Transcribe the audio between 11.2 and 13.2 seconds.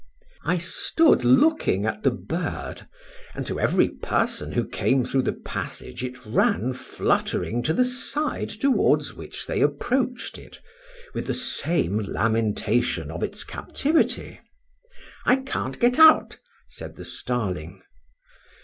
the same lamentation